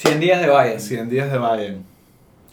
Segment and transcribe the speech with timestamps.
[0.00, 0.80] 100 días de Biden.
[0.80, 1.84] 100 días de Biden.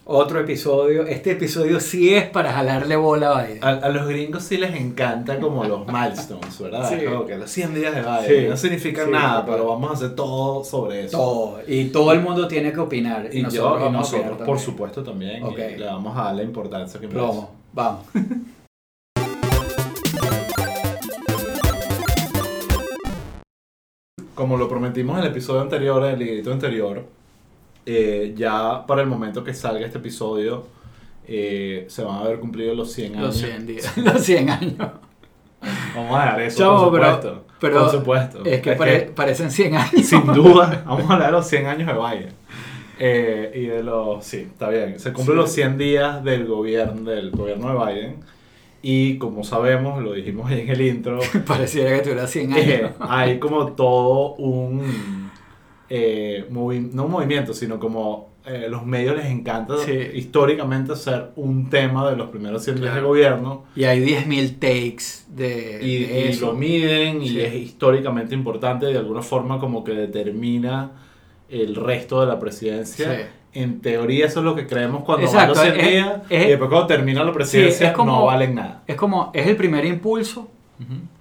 [0.03, 1.03] Otro episodio.
[1.07, 3.63] Este episodio sí es para jalarle bola a Biden.
[3.63, 6.89] A, a los gringos sí les encanta como los milestones, ¿verdad?
[6.89, 7.05] Sí.
[7.05, 8.43] Como que los 100 días de Biden.
[8.43, 8.49] Sí.
[8.49, 11.17] No significan Sí, nada, pero vamos a hacer todo sobre eso.
[11.17, 11.59] Todo.
[11.65, 13.29] Y todo el mundo tiene que opinar.
[13.31, 14.59] Y nosotros yo y vamos nosotros, por también.
[14.59, 15.43] supuesto, también.
[15.47, 17.25] y le vamos a dar la importancia que merece.
[17.25, 17.51] Plomo.
[17.71, 18.05] Vamos.
[24.35, 27.16] Como lo prometimos en el episodio anterior, en el librito anterior,
[27.87, 30.67] eh, ya para el momento que salga este episodio,
[31.25, 33.25] eh, se van a haber cumplido los 100 años.
[33.27, 33.97] Los 100 días.
[33.97, 34.75] Los 100 años.
[35.95, 37.45] Vamos a dar eso, Chavo, por pero- supuesto.
[37.59, 38.45] pero por supuesto.
[38.45, 40.05] Es que, pare- parecen 100 años.
[40.05, 42.33] sin duda, vamos a hablar de los 100 años de Biden.
[42.99, 44.99] Eh, y de los, sí, está bien.
[44.99, 45.41] Se cumplen Sí.
[45.41, 48.15] los 100 días del gobierno, del gobierno de Biden.
[48.81, 52.91] Y como sabemos, lo dijimos ahí en el intro, Pareciera que tuviera 100 eh, años.
[52.99, 55.26] hay como todo un,
[55.89, 59.91] eh, movi- no un movimiento, sino como eh, los medios les encanta Sí.
[60.13, 63.65] históricamente hacer un tema de los primeros 100 días de gobierno.
[63.75, 66.45] Y hay 10.000 takes de, y, de y eso.
[66.47, 67.41] lo miden y Sí.
[67.41, 70.91] es históricamente importante de alguna forma como que determina
[71.49, 73.15] el resto de la presidencia.
[73.17, 73.21] Sí.
[73.53, 76.45] En teoría eso es lo que creemos cuando Exacto, van los 100 es- días es-
[76.45, 78.83] y después cuando termina la presidencia es como- no valen nada.
[78.87, 80.49] Es como, es el primer impulso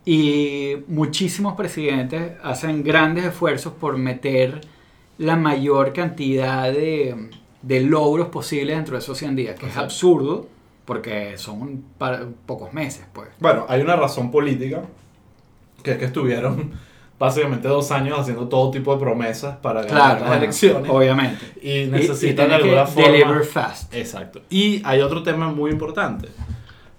[0.04, 4.60] y muchísimos presidentes hacen grandes esfuerzos por meter
[5.18, 7.30] la mayor cantidad de,
[7.62, 10.46] de logros posibles dentro de esos 100 días, que es absurdo
[10.84, 13.28] porque son para- pocos meses, pues.
[13.40, 14.82] Bueno, hay una razón política
[15.82, 16.72] que es que estuvieron
[17.18, 21.44] básicamente dos años haciendo todo tipo de promesas para ganar Claro, las bueno, elecciones obviamente.
[21.62, 23.92] y Y- y necesitan tiene de que alguna forma deliver fast.
[23.94, 24.42] Exacto.
[24.50, 26.28] Y hay otro tema muy importante,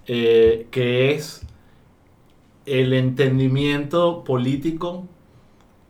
[0.06, 1.42] eh, que es
[2.68, 5.04] el entendimiento político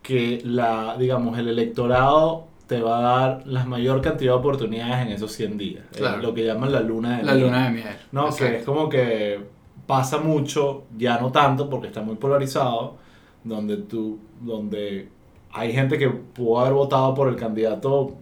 [0.02, 5.12] que la, digamos, el electorado te va a dar la mayor cantidad de oportunidades en
[5.12, 5.84] esos 100 días.
[5.92, 6.22] Eh, Claro.
[6.22, 7.44] lo que llaman la luna de La miel.
[7.46, 7.96] luna de miel.
[8.12, 8.56] No, que Exacto.
[8.58, 9.40] es como que
[9.86, 12.96] pasa mucho, ya no tanto porque está muy polarizado,
[13.44, 15.08] donde tú, donde
[15.52, 18.14] hay gente que pudo haber votado por el candidato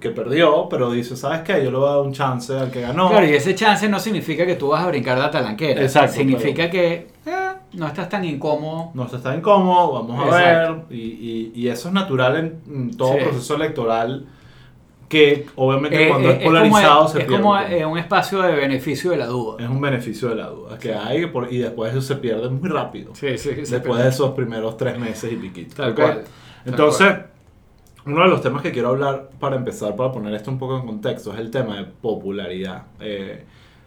[0.00, 1.64] que perdió, pero dice, ¿sabes qué?
[1.64, 3.08] Yo le voy a dar un chance al que ganó.
[3.08, 5.82] Claro, y ese chance no significa que tú vas a brincar la talanquera.
[5.82, 8.90] Exacto, Significa que eh, no estás tan incómodo.
[8.94, 10.84] No se está incómodo, vamos a Exacto.
[10.88, 10.96] ver.
[10.98, 13.18] Y, y- y eso es natural en, en todo Sí.
[13.24, 14.26] proceso electoral,
[15.08, 17.42] que obviamente Eh, cuando eh, es polarizado como, se es pierde.
[17.42, 19.62] como eh, un espacio de beneficio de la duda.
[19.62, 20.98] es un beneficio de la duda que Sí.
[21.00, 23.14] hay por- y después eso se pierde muy rápido.
[23.14, 23.72] Sí, sí, sí.
[23.72, 25.76] después de esos primeros tres meses y piquito.
[25.76, 26.14] Tal cual.
[26.24, 26.24] Tal
[26.72, 27.14] Entonces,
[28.04, 30.86] uno de los temas que quiero hablar para empezar, para poner esto un poco en
[30.86, 32.82] contexto, es el tema de popularidad.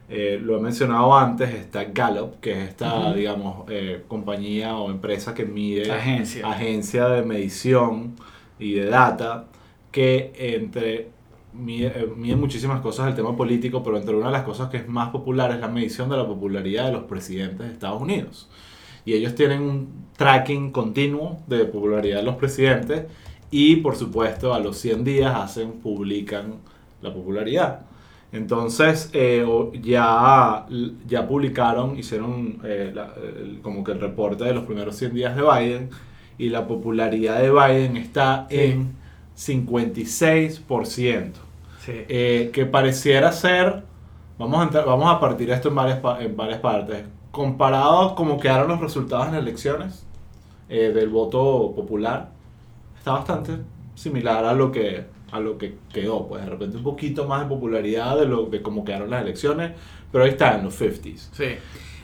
[0.09, 3.14] Eh, lo he mencionado antes, está Gallup, que es esta, Ujú.
[3.14, 6.47] digamos, eh, compañía o empresa que mide, Agencia.
[6.50, 8.16] agencia de medición
[8.58, 9.46] y de data,
[9.92, 11.09] que entre
[11.53, 14.78] mide, eh, mide muchísimas cosas del tema político, pero entre una de las cosas que
[14.78, 18.50] es más popular es la medición de la popularidad de los presidentes de Estados Unidos.
[19.06, 23.03] Y ellos tienen un tracking continuo de popularidad de los presidentes
[23.52, 26.56] y por supuesto a los 100 días hacen, publican
[27.02, 27.81] la popularidad.
[28.31, 29.45] Entonces eh,
[29.81, 30.66] ya,
[31.07, 35.35] ya publicaron, hicieron eh, la- el- como que el reporte de los primeros 100 días
[35.35, 35.90] de Biden
[36.38, 38.57] y la popularidad de Biden está Sí.
[38.57, 38.94] en
[39.35, 41.31] 56%.
[41.85, 41.91] Sí.
[42.07, 43.84] Eh, que pareciera ser,
[44.38, 48.40] vamos a, entrar- vamos a partir esto en varias, en varias partes, comparado a cómo
[48.40, 50.06] quedaron los resultados en las elecciones
[50.69, 52.29] eh, del voto popular,
[52.97, 53.53] está bastante
[53.96, 57.47] similar a lo que a lo que quedó, pues de repente un poquito más de
[57.47, 59.72] popularidad de lo de cómo quedaron las elecciones,
[60.12, 61.29] pero ahí está en los 50s.
[61.31, 61.45] Sí.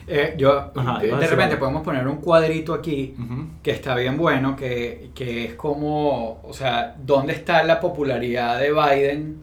[0.08, 3.48] Eh, yo, Ajá, de, a de repente podemos poner un cuadrito aquí Ujú.
[3.60, 8.70] que está bien bueno, que, que es como, o sea, ¿dónde está la popularidad de
[8.72, 9.42] Biden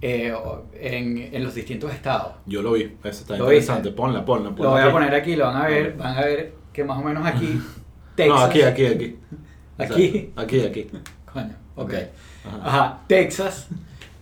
[0.00, 0.32] eh,
[0.80, 2.32] en, en los distintos estados?
[2.46, 3.96] Yo lo vi, eso está ¿Lo interesante, viste?
[4.00, 4.64] ponla, ponla, ponla.
[4.64, 4.92] Lo voy a aquí.
[4.92, 7.60] poner aquí, lo van a ver, van a ver que más o menos aquí,
[8.14, 8.34] Texas.
[8.34, 9.16] No, aquí, aquí, aquí.
[9.78, 10.04] Aquí.
[10.06, 10.40] Exacto.
[10.40, 10.86] Aquí, aquí.
[11.30, 11.92] Coño, ok.
[11.92, 12.00] Ajá.
[12.64, 13.68] Ajá, Texas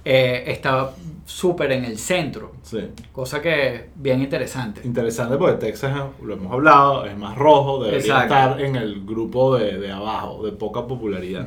[0.05, 0.91] eh, está
[1.26, 2.81] súper en el centro, Sí.
[3.12, 4.82] cosa que es bien interesante.
[4.85, 8.35] Interesante porque Texas, lo hemos hablado, es más rojo, debería Exacto.
[8.35, 11.47] estar en el grupo de, de abajo, de poca popularidad.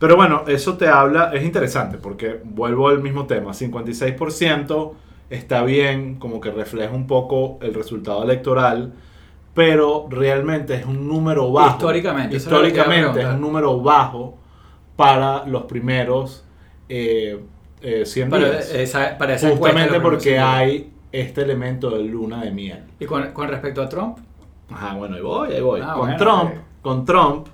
[0.00, 4.92] Pero bueno, eso te habla, es interesante porque vuelvo al mismo tema, 56%
[5.30, 8.92] está bien, como que refleja un poco el resultado electoral,
[9.54, 11.76] pero realmente es un número bajo.
[11.76, 14.38] Históricamente, es históricamente es un número bajo
[15.02, 16.44] para los primeros
[16.88, 17.40] eh,
[17.80, 18.70] eh, 100 Para, días.
[18.74, 22.84] esa, para esa Justamente porque hay este elemento de luna de miel.
[23.00, 24.18] ¿Y con, con respecto a Trump?
[24.70, 25.80] Ajá, bueno, ahí voy, ahí voy.
[25.82, 27.46] Ah, con bueno, Trump, con Trump,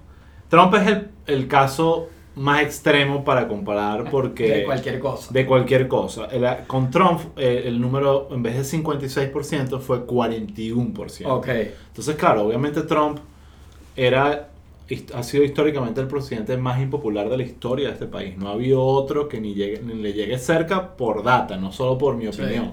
[0.49, 4.49] Trump es el, el caso más extremo para comparar porque...
[4.49, 5.33] De cualquier cosa.
[5.33, 6.27] De cualquier cosa.
[6.27, 11.27] El- con Trump eh, el número en vez de 56% fue 41%.
[11.27, 11.49] Ok.
[11.49, 13.19] Entonces, claro, obviamente Trump
[13.97, 14.51] era,
[15.15, 18.37] ha sido históricamente el presidente más impopular de la historia de este país.
[18.39, 21.99] No ha habido otro que ni, llegue, ni le llegue cerca por data, no solo
[21.99, 22.41] por mi Sí.
[22.43, 22.73] opinión.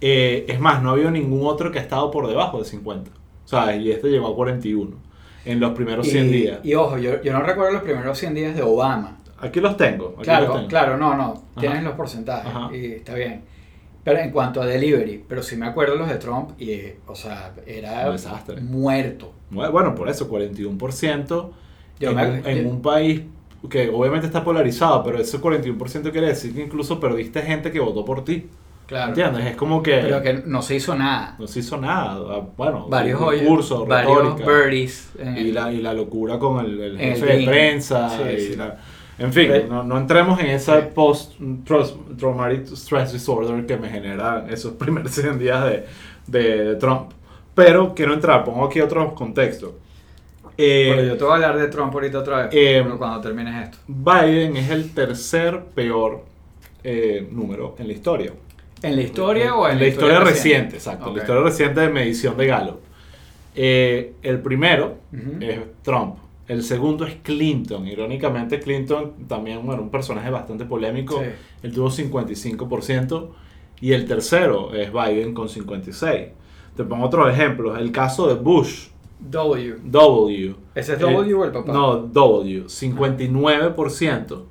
[0.00, 3.10] Eh, es más, no ha habido ningún otro que ha estado por debajo de 50.
[3.44, 4.96] O sea, y este llegó a 41
[5.44, 6.60] en los primeros 100 y, días.
[6.62, 9.18] y ojo, yo, yo no recuerdo los primeros 100 días de Obama.
[9.40, 10.08] Aquí los tengo.
[10.08, 10.68] Aquí los Claro, tengo.
[10.68, 11.24] claro, no, no.
[11.32, 11.60] Ajá.
[11.60, 12.70] Tienes los porcentajes Ajá.
[12.76, 13.42] y está bien.
[14.02, 17.52] Pero en cuanto a delivery, pero sí me acuerdo los de Trump y, o sea,
[17.66, 18.60] era Un desastre.
[18.60, 19.32] muerto.
[19.50, 21.50] Bueno, por eso, 41%
[21.98, 23.22] Yo en, me- un, en yo- un país
[23.68, 28.04] que obviamente está polarizado, pero ese 41% quiere decir que incluso perdiste gente que votó
[28.04, 28.46] por ti.
[28.86, 29.08] Claro.
[29.10, 29.46] ¿Entiendes?
[29.46, 31.36] Es como que, Pero que no se hizo nada.
[31.38, 32.18] no se hizo nada.
[32.28, 35.10] Ah, Bueno, Varios discursos, varios birdies.
[35.18, 38.08] en Y el- la, y la locura con el, el En el jefe de prensa.
[38.10, 38.56] Sí, y sí.
[38.56, 38.78] la-
[39.20, 45.10] en fin, no, no entremos en esa post-traumatic stress disorder que me generan esos primeros
[45.14, 45.86] 100 días de,
[46.26, 47.10] de Trump.
[47.54, 49.76] Pero quiero entrar, pongo aquí otro contexto.
[50.56, 52.48] Eh, Pero yo te voy a hablar de Trump ahorita otra vez.
[52.52, 53.78] Eh, cuando termines esto.
[53.86, 56.24] Biden es el tercer peor
[56.82, 58.32] eh, número en la historia.
[58.82, 60.76] ¿En la historia o en, la historia reciente?
[60.76, 61.16] Exacto, Ok.
[61.16, 62.78] la historia reciente de medición de Gallup.
[63.54, 65.36] Eh, el primero Ujú.
[65.40, 66.16] es Trump.
[66.50, 67.86] El segundo es Clinton.
[67.86, 71.20] Irónicamente, Clinton también bueno, un personaje bastante polémico.
[71.20, 71.30] Sí.
[71.62, 73.28] Él tuvo 55%.
[73.80, 76.30] Y el tercero es Biden con 56%.
[76.76, 77.78] Te pongo otros ejemplos.
[77.78, 78.88] El caso de Bush,
[79.20, 79.76] W.
[79.84, 80.56] W.
[80.74, 81.72] ¿Ese es Eh, W o el papá?
[81.72, 84.42] No, W, 59%.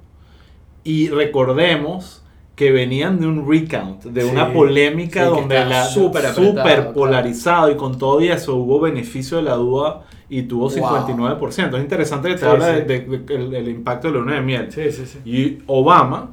[0.85, 2.23] Y recordemos
[2.59, 6.93] que venían de un recount, de Sí, una polémica sí, donde la súper claro.
[6.93, 10.71] polarizado y con todo y eso hubo beneficio de la duda y tuvo Wow.
[11.07, 11.77] 59%.
[11.77, 12.81] Es interesante que te Sí, habla sí.
[12.81, 14.69] de, de- de- impacto de la luna de miel.
[14.73, 15.19] Sí, sí, sí.
[15.23, 16.31] Y Obama,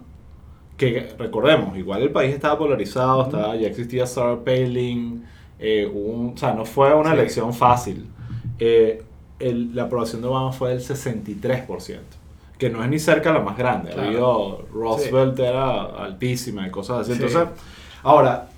[0.76, 5.22] que recordemos, igual el país estaba polarizado, estaba, ya existía Sarah Palin,
[5.60, 8.04] eh, un- o sea, no fue una elección fácil.
[8.58, 9.00] Eh,
[9.38, 12.16] el- la aprobación de Obama fue del 63%,
[12.58, 13.92] que no es ni cerca la más grande.
[13.92, 14.66] Claro.
[14.72, 17.14] Roosevelt era altísima y cosas así.
[17.14, 17.22] Sí.
[17.22, 17.48] Entonces,
[18.02, 18.48] ahora,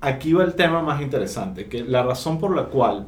[0.00, 3.06] aquí va el tema más interesante, que la razón por la cual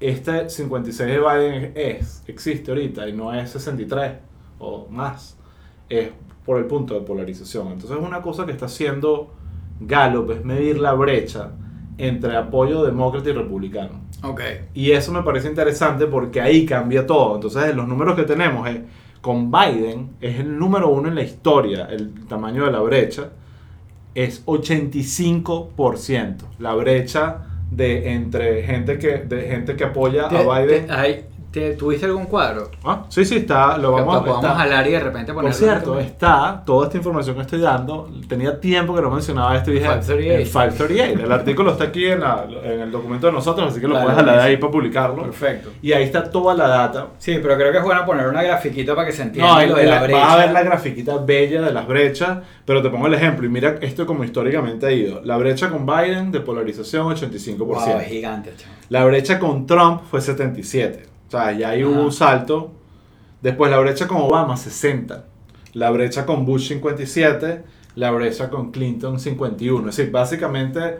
[0.00, 4.12] este 56 de Biden es, existe ahorita y no es 63
[4.58, 5.36] o más,
[5.88, 6.10] es
[6.44, 7.68] por el punto de polarización.
[7.72, 9.30] Entonces una cosa que está haciendo
[9.80, 11.50] Gallup es medir la brecha
[11.98, 14.00] entre apoyo demócrata y republicano.
[14.22, 14.40] Ok.
[14.74, 17.36] Y eso me parece interesante porque ahí cambia todo.
[17.36, 18.78] Entonces los números que tenemos es,
[19.20, 23.30] con Biden es el número uno en la historia, el tamaño de la brecha
[24.14, 26.36] es 85%.
[26.58, 30.86] La brecha de entre gente que, de gente que apoya a Biden.
[30.86, 31.24] te- ay, te-
[31.76, 32.70] ¿Tuviste algún cuadro?
[32.84, 33.76] Ah, sí, sí, está.
[33.76, 36.06] Lo vamos, podamos está- jalar y de repente por ponerlo cierto, también.
[36.06, 38.08] está toda esta información que estoy dando.
[38.28, 39.86] Tenía tiempo que no mencionaba esto y dije.
[39.86, 40.36] 538.
[40.36, 41.24] El 538.
[41.24, 44.04] El artículo está aquí en, la- en el documento de nosotros, así que lo Dale,
[44.06, 45.22] puedes jalar ahí para publicarlo.
[45.24, 45.70] Perfecto.
[45.82, 47.08] Y ahí está toda la data.
[47.18, 49.74] Sí, pero creo que es bueno poner una grafiquita para que se entienda No, lo
[49.74, 50.32] de la vas brecha.
[50.32, 53.74] a ver la grafiquita bella de las brechas, pero te pongo el ejemplo y mira
[53.80, 55.20] esto como históricamente ha ido.
[55.24, 57.56] La brecha con Biden de polarización 85%.
[57.64, 58.72] Wow, es gigante, chamo.
[58.88, 61.09] La brecha con Trump fue 77.
[61.30, 62.02] O sea, ya ahí hubo Ajá.
[62.02, 62.72] un salto.
[63.40, 65.26] Después la brecha con Obama 60.
[65.74, 67.62] La brecha con Bush 57.
[67.94, 69.88] La brecha con Clinton 51.
[69.90, 70.96] Es decir, básicamente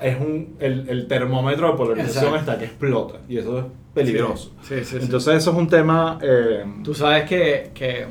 [0.00, 2.38] es un, el, el termómetro de polarización Exacto.
[2.52, 3.18] está que explota.
[3.28, 4.52] Y eso es peligroso.
[4.62, 4.98] Sí, sí, sí.
[5.02, 6.18] Entonces eso es un tema...
[6.22, 8.06] eh, Tú sabes que, que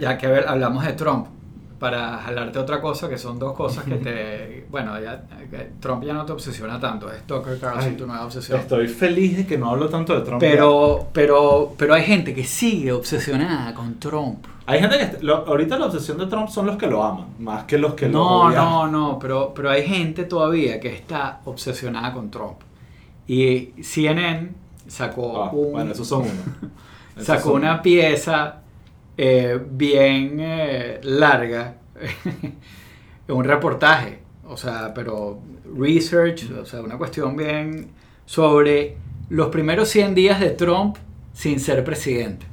[0.00, 1.28] ya que hablamos de Trump,
[1.82, 4.66] para jalarte otra cosa, que son dos cosas que te...
[4.72, 5.20] Bueno, ya,
[5.80, 8.60] Trump ya no te obsesiona tanto, es Tucker Carlson tu nueva obsesión.
[8.60, 10.40] Estoy feliz de que no hablo tanto de Trump.
[10.40, 14.46] Pero, pero, pero hay gente que sigue obsesionada con Trump.
[14.64, 15.22] Hay gente que...
[15.24, 18.06] lo- ahorita la obsesión de Trump son los que lo aman, más que los que
[18.06, 18.64] lo No, odian.
[18.64, 22.60] no, no, pero, pero hay gente todavía que está obsesionada con Trump.
[23.26, 24.52] Y CNN
[24.86, 26.70] sacó, Ah, un- bueno, esos son uno.
[27.22, 28.61] Sacó una pieza
[29.16, 31.74] eh, bien eh, larga,
[33.28, 35.40] un reportaje, o sea, pero
[35.76, 37.90] research, o sea, una cuestión bien
[38.26, 38.96] sobre
[39.30, 40.96] los primeros 100 días de Trump
[41.32, 42.46] sin ser presidente.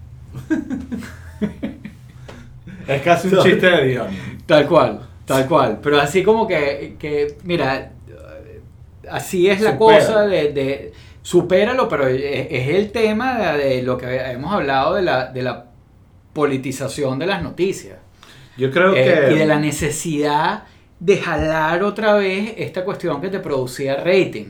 [2.88, 4.08] Es casi un chiste de Dion.
[4.48, 5.80] Tal cual, tal cual.
[5.82, 7.92] Pero así como que, que mira,
[9.08, 10.00] así es la Supera.
[10.00, 14.96] cosa de, de supéralo, pero es, es el tema de, de lo que hemos hablado
[14.96, 15.69] de la, de la
[16.34, 17.98] politización de las noticias.
[18.58, 19.34] Yo creo Eh, que...
[19.34, 20.64] y de la necesidad
[21.00, 24.48] de jalar otra vez esta cuestión que te producía rating.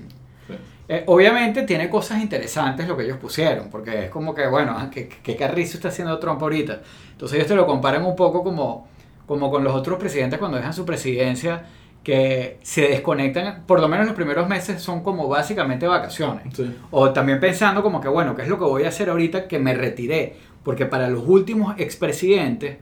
[0.47, 0.53] Sí.
[0.87, 4.89] Eh, obviamente tiene cosas interesantes lo que ellos pusieron, porque es como que, bueno, ah,
[4.91, 6.81] ¿qué, qué carrizo está haciendo Trump ahorita?
[7.11, 8.87] Entonces ellos te lo comparan un poco como,
[9.27, 11.65] como con los otros presidentes cuando dejan su presidencia,
[12.03, 16.45] que se desconectan, por lo menos los primeros meses son como básicamente vacaciones.
[16.55, 16.73] Sí.
[16.91, 19.59] O también pensando como que, bueno, ¿qué es lo que voy a hacer ahorita que
[19.59, 20.37] me retiré?
[20.63, 22.77] Porque para los últimos expresidentes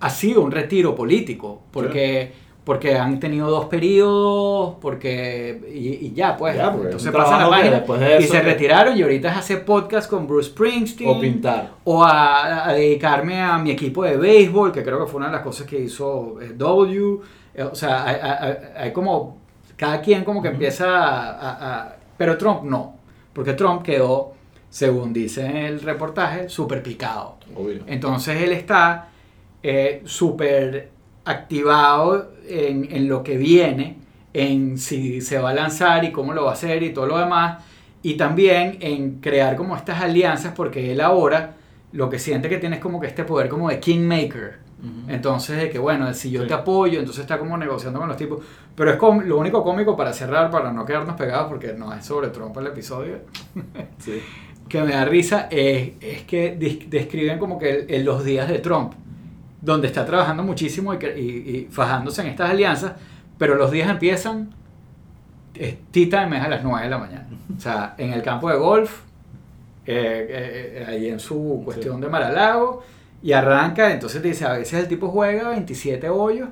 [0.00, 2.32] ha sido un retiro político, porque,
[2.64, 6.56] porque han tenido dos periodos, porque y, y ya, pues.
[6.56, 9.64] Ya, entonces pasan la página de y eso se que- retiraron y ahorita es hacer
[9.64, 11.08] podcast con Bruce Springsteen.
[11.10, 11.70] O pintar.
[11.84, 15.32] O a, a dedicarme a mi equipo de béisbol, que creo que fue una de
[15.32, 17.18] las cosas que hizo eh, W.
[17.54, 19.38] Eh, O sea, hay, hay- hay como.
[19.76, 22.96] Cada quien como que empieza a, a- a- Pero Trump no.
[23.34, 24.32] Porque Trump quedó,
[24.76, 27.36] según dice el reportaje, súper picado.
[27.54, 27.80] Obvio.
[27.86, 29.08] Entonces él está
[29.62, 30.90] eh, súper
[31.24, 33.96] activado en, en lo que viene,
[34.34, 37.16] en si se va a lanzar y cómo lo va a hacer y todo lo
[37.18, 37.64] demás,
[38.02, 41.54] y también en crear como estas alianzas, porque él ahora
[41.92, 44.66] lo que siente que tiene es como que este poder como de kingmaker.
[45.08, 46.48] Entonces, de que bueno, si yo Sí.
[46.48, 48.44] te apoyo, entonces está como negociando con los tipos.
[48.76, 52.04] Pero es com- lo único cómico para cerrar, para no quedarnos pegados, porque no es
[52.04, 53.20] sobre Trump el episodio,
[53.98, 54.20] Sí.
[54.68, 56.56] que me da risa es, es que
[56.88, 58.92] describen como que el- los días de Trump,
[59.60, 62.92] donde está trabajando muchísimo y, que- y- y fajándose en estas alianzas,
[63.38, 64.50] pero los días empiezan,
[65.54, 67.26] es tea time es a las 9 de la mañana.
[67.56, 69.00] O sea, en el campo de golf,
[69.86, 72.82] eh, eh, eh, ahí en su cuestión de Maralago,
[73.22, 76.48] y arranca, entonces te dice, a veces el tipo juega 27 hoyos,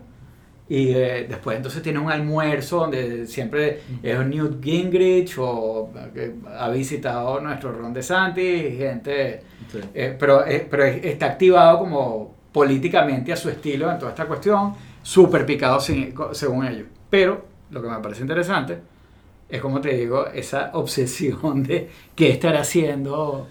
[0.68, 6.68] y eh, después entonces tiene un almuerzo donde siempre es Newt Gingrich o que ha
[6.70, 9.78] visitado nuestro Ron DeSantis, gente, Sí.
[9.92, 14.24] eh, pero, eh, pero es- está activado como políticamente a su estilo en toda esta
[14.26, 16.86] cuestión, súper picado sin- según ellos.
[17.10, 18.78] Pero lo que me parece interesante
[19.48, 23.48] es como te digo, esa obsesión de qué estará haciendo.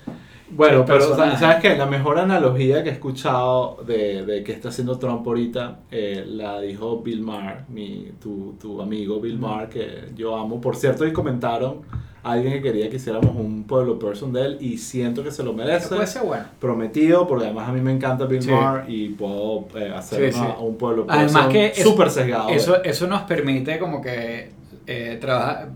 [0.55, 1.38] Bueno, pero personaje.
[1.38, 1.75] ¿sabes qué?
[1.77, 6.60] La mejor analogía que he escuchado de, de qué está haciendo Trump ahorita eh, la
[6.62, 10.60] dijo Bill Maher, mi, tu, tu amigo Bill Maher, que yo amo.
[10.62, 11.81] Por cierto, y comentaron
[12.24, 15.43] a alguien que quería que hiciéramos un pueblo person de él y siento que se
[15.43, 15.89] lo merece.
[15.93, 16.45] Puede ser bueno.
[16.60, 18.50] Prometido, porque además a mí me encanta Bill Sí.
[18.51, 20.53] Maher y puedo eh, hacer Sí, una- sí.
[20.60, 22.50] un pueblo Además person que eso- súper sesgado.
[22.50, 24.51] Eso, eso nos permite como que
[24.88, 25.19] eh,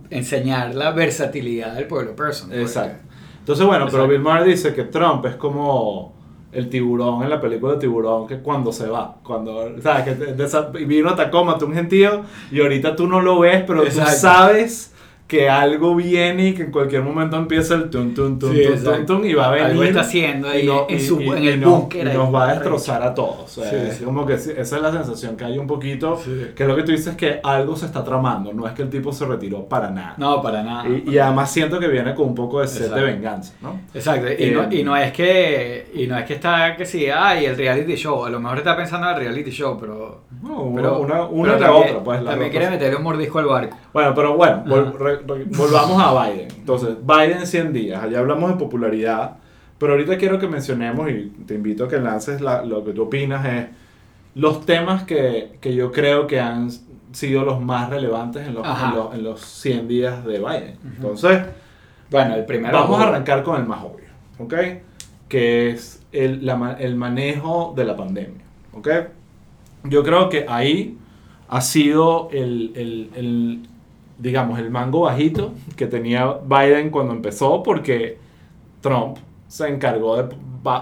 [0.09, 2.51] enseñar la versatilidad del pueblo person.
[2.53, 3.06] Exacto.
[3.47, 4.07] Entonces, bueno, pero.
[4.09, 6.13] Bill Maher dice que Trump es como
[6.51, 10.03] el tiburón en la película de tiburón que cuando se va, cuando, ¿sabes?
[10.03, 13.63] Que te- desa- vino a Tacoma, mató un gentío y ahorita tú no lo ves,
[13.65, 14.11] pero Exacto.
[14.11, 14.93] tú sabes
[15.27, 18.81] que algo viene y que en cualquier momento empieza el tun tun tun Sí, tun,
[18.83, 21.27] tun, tun, y va a venir Algo está haciendo ahí y no- en, su, y-
[21.27, 22.07] en el búnker.
[22.07, 23.57] y nos va a destrozar a todos.
[23.57, 24.05] O sea, Sí, es sí.
[24.05, 26.17] como que esa es la sensación que hay un poquito,
[26.55, 29.11] que lo que tú dices que algo se está tramando, no es que el tipo
[29.11, 30.13] se retiró para nada.
[30.17, 30.87] No, para nada.
[30.87, 32.95] Y, y además siento que viene con un poco de sed Exacto.
[33.05, 33.81] de venganza, ¿no?
[33.93, 37.45] Exacto, y, no, y no es que y no es que está que sí, ay,
[37.47, 40.81] el reality show, a lo mejor está pensando en el reality show, pero No, una,
[40.81, 42.23] pero una, una pero la también, otra, pues.
[42.23, 42.59] la también otra.
[42.61, 43.77] quiere meterle un mordisco al barco.
[43.91, 44.63] Bueno, pero bueno,
[45.25, 46.47] volvamos a Biden.
[46.57, 49.37] Entonces, Biden 100 días, allá hablamos de popularidad,
[49.77, 53.03] pero ahorita quiero que mencionemos y te invito a que lances la- lo que tú
[53.03, 53.65] opinas es
[54.35, 56.69] los temas que, que yo creo que han
[57.11, 60.75] sido los más relevantes en los, en los, en los 100 días de Biden.
[60.77, 60.93] Ujú.
[60.97, 61.41] Entonces,
[62.09, 64.07] Bueno, el primero Vamos a arrancar con el más obvio,
[64.39, 64.53] ¿ok?
[65.27, 68.43] Que es el, la el manejo de la pandemia,
[68.73, 68.87] ¿ok?
[69.83, 70.97] Yo creo que ahí
[71.49, 73.67] ha sido el, el- el,
[74.19, 78.17] digamos, el mango bajito que tenía Biden cuando empezó, porque
[78.81, 80.35] Trump se encargó de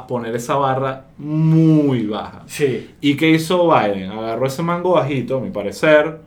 [0.07, 2.43] poner esa barra muy baja.
[2.47, 4.09] Sí, ¿Y qué hizo Biden?
[4.11, 6.19] Agarró ese mango bajito, a mi parecer,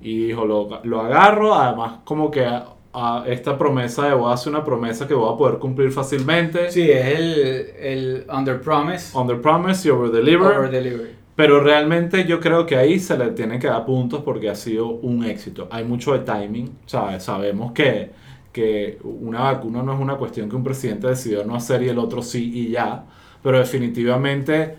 [0.00, 4.34] y dijo, lo, lo agarro, además como que a, a esta promesa de voy a
[4.34, 6.70] hacer una promesa que voy a poder cumplir fácilmente.
[6.70, 10.58] sí, es el, el under promise, Under promise y over deliver.
[10.58, 11.10] over delivery.
[11.36, 14.88] Pero realmente yo creo que ahí se le tiene que dar puntos porque ha sido
[14.88, 15.68] un éxito.
[15.70, 17.24] Hay mucho de timing, ¿sabes?
[17.24, 18.12] Sabemos que,
[18.52, 21.98] que una vacuna no es una cuestión que un presidente decidió no hacer y el
[21.98, 23.04] otro sí y ya.
[23.42, 24.76] Pero definitivamente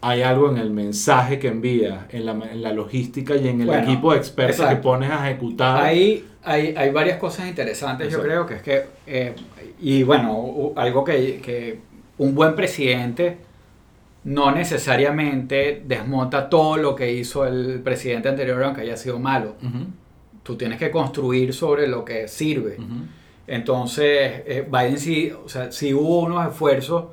[0.00, 3.68] hay algo en el mensaje que envía, en la, en la logística y en el
[3.68, 4.82] Bueno, equipo de expertos que exacto.
[4.82, 5.80] pones a ejecutar.
[5.80, 8.22] Hay, hay, hay varias cosas interesantes, yo Exacto.
[8.22, 9.34] creo, que es que, eh,
[9.80, 11.80] y bueno, algo que, que
[12.18, 13.38] un buen presidente
[14.24, 19.56] no necesariamente desmonta todo lo que hizo el presidente anterior, aunque haya sido malo.
[19.62, 19.86] Ujú,
[20.42, 22.76] Tú tienes que construir sobre lo que sirve.
[23.46, 27.06] Entonces, eh, Biden sí, o sea, sí hubo unos esfuerzos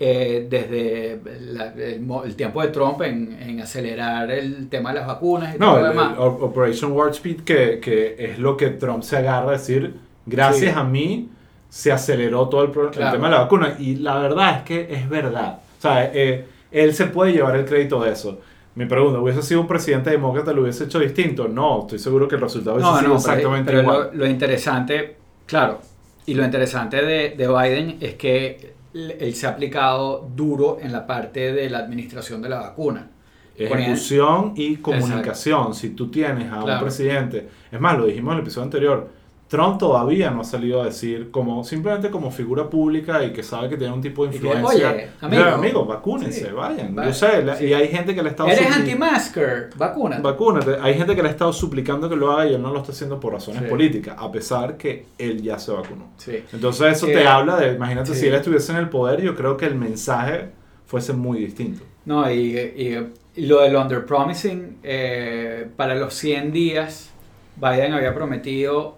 [0.00, 1.20] eh, desde
[1.52, 5.66] la- el, tiempo de Trump en, en acelerar el tema de las vacunas y No,
[5.72, 6.18] todo lo el demás.
[6.18, 9.94] Op- Operation Warp Speed, que, que es lo que Trump se agarra a decir,
[10.26, 10.78] Gracias Sí.
[10.78, 11.28] a mí
[11.68, 13.12] se aceleró todo el Claro.
[13.12, 13.76] tema de la vacuna.
[13.78, 15.58] Y la verdad es que es verdad.
[15.84, 18.40] O sea, eh, él se puede llevar el crédito de eso.
[18.74, 21.46] Me pregunto, ¿hubiese sido un presidente demócrata, lo hubiese hecho distinto?
[21.48, 24.10] No, estoy seguro que el resultado hubiese No, sido no, exactamente pero igual.
[24.12, 25.80] lo, lo interesante, claro,
[26.26, 31.06] y lo interesante de, de Biden es que él se ha aplicado duro en la
[31.06, 33.10] parte de la administración de la vacuna.
[33.56, 35.74] Ejecución y comunicación.
[35.74, 36.80] Si tú tienes a un Claro.
[36.80, 39.10] presidente, es más, lo dijimos en el episodio anterior,
[39.48, 43.68] Trump todavía no ha salido a decir, como simplemente como figura pública y que sabe
[43.68, 44.64] que tiene un tipo de influencia.
[44.90, 45.42] "Oye, amigo".
[45.42, 46.94] "Mira, amigo, vacúnense, Sí, vayan.
[46.94, 47.66] vaya, Yo sé, sí.
[47.66, 50.18] y hay gente que le ha estado Eres anti-masker, vacuna.
[50.20, 50.76] Vacúnate.
[50.80, 52.92] Hay gente que le ha estado suplicando que lo haga y él no lo está
[52.92, 53.68] haciendo por razones Sí.
[53.68, 56.08] políticas, a pesar que él ya se vacunó.
[56.16, 56.42] Sí.
[56.52, 59.66] Entonces eso te habla de, imagínate, si él estuviese en el poder, yo creo que
[59.66, 60.48] el mensaje
[60.86, 61.82] fuese muy distinto.
[62.06, 67.10] No, y, y- y lo del underpromising, eh, para los 100 días,
[67.56, 68.96] Biden había prometido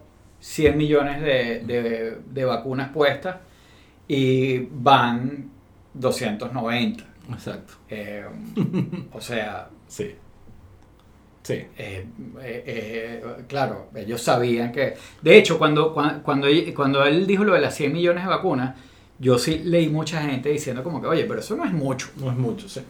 [0.49, 3.37] 100 millones de, de- de vacunas puestas
[4.07, 5.50] y van
[5.95, 7.05] 290.
[7.33, 7.75] Exacto.
[7.91, 8.25] Eh,
[9.12, 10.15] o sea, Sí.
[11.43, 11.55] Sí.
[11.79, 12.07] eh,
[12.43, 14.95] eh, claro, ellos sabían que...
[15.23, 18.76] De hecho, cuando, cuando, cuando, él- dijo lo de las 100 millones de vacunas,
[19.19, 22.09] yo sí leí mucha gente diciendo como que, oye, pero eso no es mucho.
[22.17, 22.81] No es mucho, sí.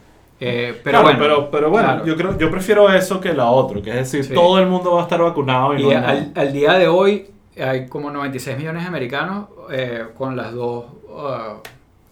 [0.41, 2.07] Eh, pero Claro, bueno, pero, pero bueno, claro.
[2.07, 4.35] yo creo, yo prefiero eso que la otra, que es decir, Sí.
[4.35, 7.27] todo el mundo va a estar vacunado y, Y no al, al día de hoy
[7.61, 11.59] hay como 96 millones de americanos eh, con las dos, uh,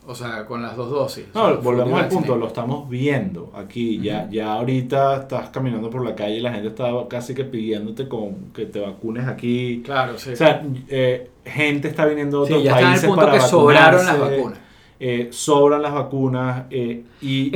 [0.06, 1.24] o sea, con las dos dosis.
[1.34, 4.00] No, O sea, volvemos al punto, lo estamos viendo aquí.
[4.00, 8.06] ya, ya ahorita estás caminando por la calle y la gente está casi que pidiéndote
[8.08, 9.82] con que te vacunes aquí.
[9.84, 10.30] Claro, sí.
[10.32, 13.24] O sea, eh, gente está viniendo de Sí, otros ya está en el países punto
[13.26, 14.58] para que sobraron las vacunas.
[15.00, 17.04] eh, sobran las vacunas y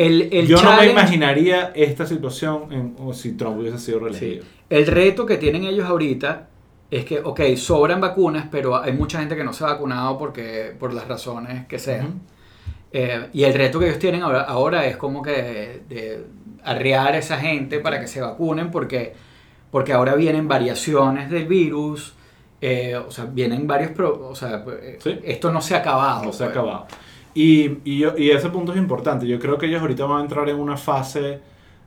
[0.01, 4.43] El- el yo no me imaginaría esta situación en- o si Trump hubiese sido reelegido.
[4.43, 4.49] Sí.
[4.71, 6.48] El reto que tienen ellos ahorita
[6.91, 10.75] es que, ok, sobran vacunas, pero hay mucha gente que no se ha vacunado porque,
[10.79, 12.21] por las razones que sean.
[12.93, 16.25] Eh, y el reto que ellos tienen ahora, ahora es como que de
[16.65, 19.13] arrear a esa gente para que se vacunen porque,
[19.71, 22.15] porque ahora vienen variaciones del virus,
[22.63, 23.91] eh, o sea, vienen varios...
[23.93, 25.19] pro- o sea, eh, Sí.
[25.25, 26.25] esto no se ha acabado.
[26.25, 26.57] No se ha pues.
[26.59, 26.87] acabado.
[27.35, 29.27] Y, y, y ese punto es importante.
[29.27, 31.41] Yo creo que ellos ahorita van a entrar en una fase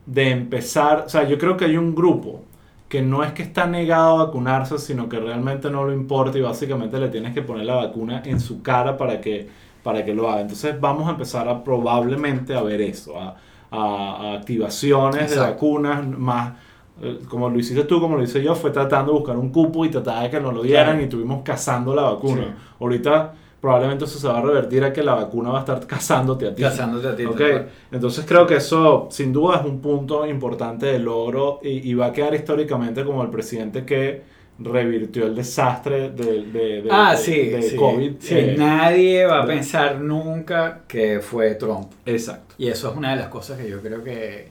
[0.06, 1.06] de empezar.
[1.08, 2.43] O sea, yo creo que hay un grupo
[2.91, 6.41] que no es que está negado a vacunarse, sino que realmente no lo importa y
[6.41, 9.47] básicamente le tienes que poner la vacuna en su cara para que,
[9.82, 10.41] para que lo haga.
[10.41, 13.36] Entonces vamos a empezar a probablemente a ver eso, a,
[13.71, 16.54] a- a activaciones de vacunas más.
[17.01, 19.86] eh, Como lo hiciste tú, como lo hice yo, fue tratando de buscar un cupo
[19.86, 20.99] y tratar de que nos lo dieran Claro.
[21.01, 22.43] y estuvimos cazando la vacuna.
[22.43, 22.49] Sí.
[22.82, 26.47] Ahorita probablemente eso se va a revertir a que la vacuna va a estar cazándote
[26.47, 26.62] a ti.
[26.63, 27.69] Cazándote a ti, Ok, tal cual.
[27.91, 32.08] Entonces creo que eso sin duda es un punto importante de logro y, y va
[32.08, 34.24] a quedar históricamente como el presidente que
[34.60, 37.76] revirtió el desastre de, de, de- Ah, de- sí, de sí.
[37.76, 38.15] COVID.
[38.19, 41.91] Sí, eh, nadie va a pensar nunca que fue Trump.
[42.06, 42.56] exacto.
[42.58, 44.50] Y eso es una de las cosas que yo creo que,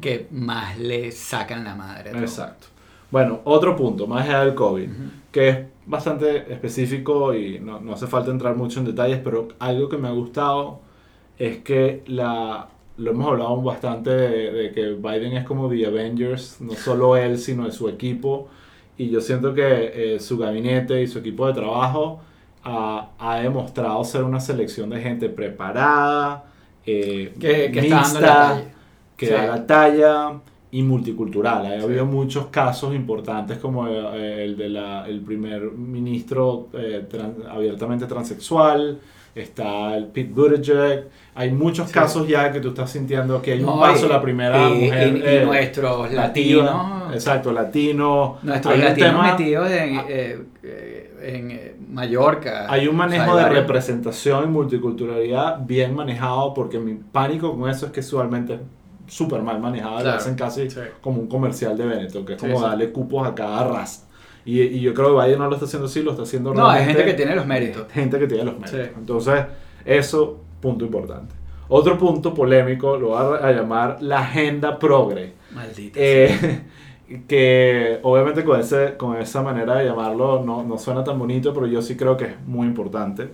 [0.00, 2.24] que más le sacan la madre a Trump.
[2.24, 2.66] Exacto.
[3.10, 5.02] Bueno, otro punto, más allá del COVID, Ujú.
[5.32, 9.88] que es bastante específico y no, no hace falta entrar mucho en detalles, pero algo
[9.88, 10.80] que me ha gustado
[11.38, 16.60] es que la, lo hemos hablado bastante de, de que Biden es como The Avengers,
[16.60, 18.48] no solo él, sino de su equipo,
[18.98, 22.20] y yo siento que eh, su gabinete y su equipo de trabajo
[22.64, 26.46] ha, ha demostrado ser una selección de gente preparada,
[26.84, 28.62] eh, Que, que está dando mixta, la
[29.16, 29.32] que Sí.
[29.32, 30.32] da la talla
[30.78, 31.64] y multicultural.
[31.66, 31.84] Ha Sí.
[31.84, 37.06] habido muchos casos importantes como eh, el del el primer ministro eh,
[37.50, 38.98] abiertamente transexual,
[39.34, 41.08] está el Pete Buttigieg.
[41.34, 41.94] Hay muchos Sí.
[41.94, 45.16] casos ya que tú estás sintiendo que hay un paso, y- la primera y- mujer
[45.16, 48.38] y- eh, nuestros latinos, Exacto, latino.
[48.42, 50.38] nuestros Hay un latinos tema- metidos en, eh,
[51.22, 52.66] en Mallorca.
[52.68, 57.56] Hay un O sea, manejo de varios- representación y multiculturalidad bien manejado porque mi pánico
[57.56, 58.58] con eso es que usualmente
[59.08, 60.80] súper mal manejado, lo Claro, hacen casi sí.
[61.00, 62.62] como un comercial de Benetton, que es como sí.
[62.64, 64.06] darle cupos a cada raza.
[64.44, 66.68] Y, y yo creo que Biden no lo está haciendo así, lo está haciendo No,
[66.68, 67.90] hay gente que tiene los méritos.
[67.92, 68.80] gente que tiene los méritos.
[68.86, 68.92] Sí.
[68.96, 69.44] Entonces,
[69.84, 71.34] eso, punto importante.
[71.68, 75.34] Otro punto polémico, lo voy a, a llamar la agenda progre.
[75.50, 75.98] Maldita.
[76.00, 76.60] Eh,
[77.28, 81.66] que obviamente con, ese, con esa manera de llamarlo no, no suena tan bonito, pero
[81.66, 83.30] yo sí creo que es muy importante.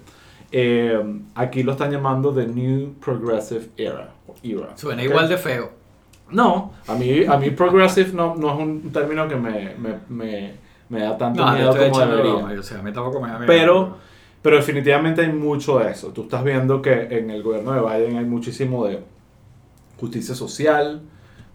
[0.50, 1.00] Eh,
[1.34, 4.12] aquí lo están llamando The New Progressive Era.
[4.42, 5.70] Era Suena igual de feo.
[6.30, 10.54] No, a mí, a mí progressive no, no es un término que me, me, me,
[10.88, 12.34] me da tanto No, miedo como debería.
[12.34, 13.46] broma, o sea, a mí tampoco me da miedo.
[13.46, 13.96] Pero,
[14.40, 16.08] pero definitivamente hay mucho de eso.
[16.08, 19.00] Tú estás viendo que en el gobierno de Biden hay muchísimo de
[19.98, 21.02] justicia social,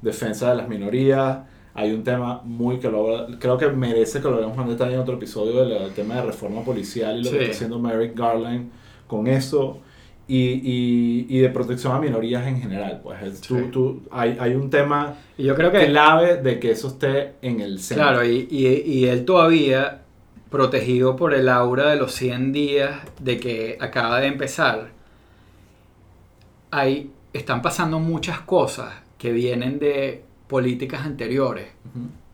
[0.02, 1.40] defensa de las minorías,
[1.78, 5.00] hay un tema muy que lo, creo que merece que lo veamos en detalle en
[5.00, 8.72] otro episodio del, tema de reforma policial y lo que está haciendo Merrick Garland
[9.06, 9.80] con eso
[10.28, 13.00] y, y, de protección a minorías en general.
[13.02, 16.90] Pues tú, tú, hay, hay, un tema y yo creo que, clave de que eso
[16.90, 18.08] esté en el centro.
[18.08, 20.02] Claro, y, y, él todavía
[20.50, 24.90] protegido por el aura de los 100 días de que acaba de empezar,
[26.72, 31.68] hay, están pasando muchas cosas que vienen de políticas anteriores.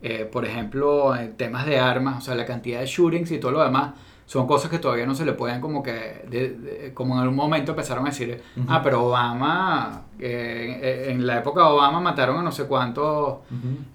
[0.01, 3.63] Eh, por ejemplo, temas de armas, o sea, la cantidad de shootings y todo lo
[3.63, 3.93] demás
[4.25, 8.05] son cosas que todavía no se le pueden como que, como en algún momento empezaron
[8.05, 12.65] a decir, ah, pero Obama, eh, en la época de Obama mataron a no sé
[12.65, 13.39] cuántos,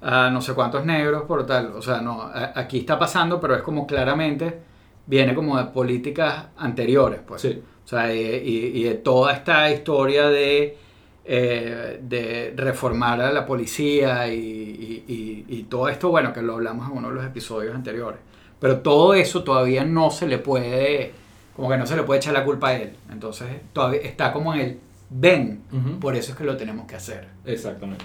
[0.02, 3.62] a no sé cuántos negros por tal, o sea, no, aquí está pasando, pero es
[3.62, 4.60] como claramente
[5.06, 7.40] viene como de políticas anteriores, pues.
[7.40, 7.62] Sí.
[7.84, 10.76] O sea, y, de toda esta historia de,
[11.24, 15.04] eh, de reformar a la policía y,
[15.48, 18.20] y todo esto, bueno, que lo hablamos en uno de los episodios anteriores.
[18.60, 21.12] Pero todo eso todavía no se le puede,
[21.54, 22.90] como que no se le puede echar la culpa a él.
[23.10, 24.78] Entonces todavía está como en el
[25.10, 25.62] ven,
[26.00, 27.28] por eso es que lo tenemos que hacer.
[27.44, 28.04] Exactamente.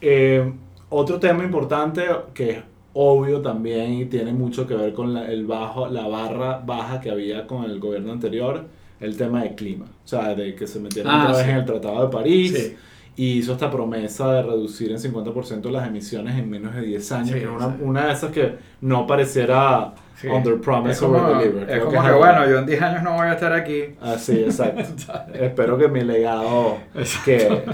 [0.00, 0.52] Eh,
[0.88, 2.58] otro tema importante que es
[2.94, 7.10] obvio también y tiene mucho que ver con la, el bajo, la barra baja que
[7.10, 8.66] había con el gobierno anterior,
[9.00, 9.86] el tema del clima.
[9.86, 12.52] O sea, de que se metieron ah, otra vez en el Tratado de París.
[12.52, 12.76] Sí
[13.14, 17.36] y hizo esta promesa de reducir en 50% las emisiones en menos de 10 años,
[17.54, 19.92] una, una, de esas que no pareciera
[20.30, 21.70] under promise over deliver.
[21.70, 23.82] Es como que, bueno, yo en 10 años no voy a estar aquí.
[24.00, 24.82] Así, exacto.
[25.34, 26.78] Espero que mi legado
[27.24, 27.64] quede.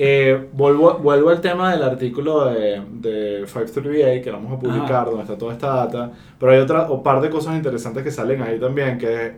[0.00, 5.22] Eh, vuelvo, vuelvo al tema del artículo de, de 538 que vamos a publicar, donde
[5.22, 8.60] está toda esta data, pero hay otra o par de cosas interesantes que salen ahí
[8.60, 9.36] también, que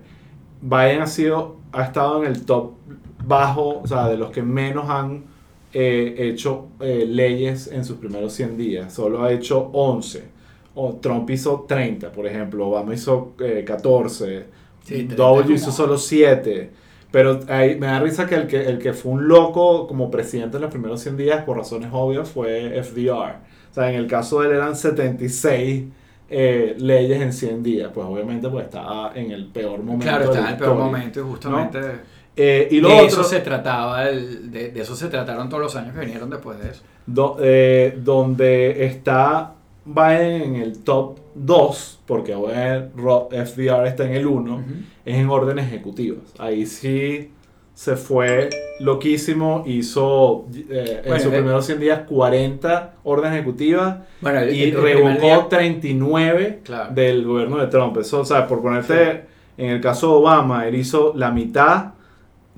[0.61, 2.73] Biden ha sido, ha estado en el top
[3.25, 5.30] bajo, o sea, de los que menos han
[5.73, 8.93] eh, hecho eh, leyes en sus primeros 100 días.
[8.93, 10.25] Solo ha hecho 11.
[10.75, 12.69] O Trump hizo 30, por ejemplo.
[12.69, 14.37] Obama hizo 14.
[14.37, 14.47] Eh,
[14.83, 16.71] sí, W hizo solo 7.
[17.13, 20.57] Pero ahí me da risa que el, que el que fue un loco como presidente
[20.57, 23.37] en los primeros 100 días, por razones obvias, fue FDR.
[23.71, 25.85] O sea, en el caso de él eran 76
[26.29, 27.91] leyes en 100 días.
[27.95, 30.05] Pues obviamente pues estaba en el peor momento.
[30.05, 31.79] Claro, estaba en el peor momento y justamente...
[32.37, 36.01] Eh, y de eso se trataba, el, de, eso se trataron todos los años que
[36.01, 36.83] vinieron después de eso.
[37.41, 44.65] Eh, donde está Biden en el top 2, porque FDR está en el 1,
[45.05, 46.23] es en orden ejecutivas.
[46.39, 47.31] Ahí sí
[47.75, 54.01] se fue loquísimo, hizo eh, en sus primeros 100 días 40 órdenes ejecutivas
[54.53, 57.97] y revocó 39 del gobierno de Trump.
[57.97, 59.25] Eso, o sea, por ponerte,
[59.57, 61.95] en el caso de Obama, él hizo la mitad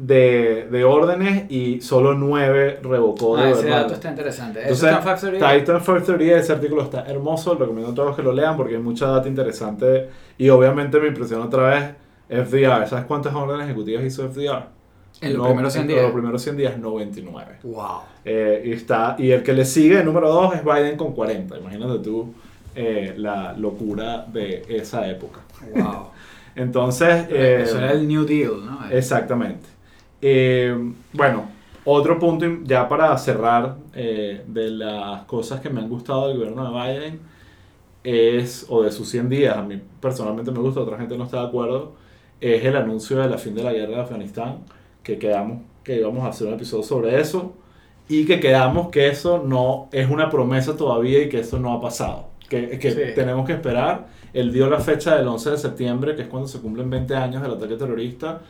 [0.02, 4.60] de, de, órdenes y solo 9 revocó de ah, ese dato está interesante.
[4.62, 8.74] Entonces, está en Factory, ese artículo está hermoso, recomiendo a todos que lo lean porque
[8.74, 11.94] hay mucha data interesante y obviamente me impresiona otra
[12.28, 12.88] vez FDR.
[12.88, 14.64] ¿Sabes cuántas órdenes ejecutivas hizo FDR?
[15.20, 15.98] En los primeros 100 días.
[15.98, 17.58] En los primeros 100 días, 99.
[17.62, 17.84] Wow.
[18.24, 21.58] Eh, y, está, y el que le sigue, el número 2, es Biden con 40.
[21.58, 22.34] Imagínate tú
[22.74, 25.42] eh, la locura de esa época.
[25.76, 26.08] Wow.
[26.56, 27.26] Entonces.
[27.30, 28.90] Eso era el New Deal, ¿no?
[28.90, 29.71] Exactamente.
[30.24, 30.72] Eh,
[31.12, 31.48] bueno,
[31.84, 36.70] otro punto ya para cerrar eh, de las cosas que me han gustado del gobierno
[36.70, 37.20] de Biden
[38.04, 41.40] es, o de sus 100 días, a mí personalmente me gusta, otra gente no está
[41.40, 41.94] de acuerdo,
[42.40, 44.58] es el anuncio de la fin de la guerra de Afganistán,
[45.02, 47.54] que quedamos que íbamos a hacer un episodio sobre eso
[48.08, 51.80] y que quedamos que eso no es una promesa todavía y que eso no ha
[51.80, 54.06] pasado, que, que tenemos que esperar.
[54.32, 57.42] Él dio la fecha del 11 de septiembre, que es cuando se cumplen 20 años
[57.42, 58.40] del ataque terrorista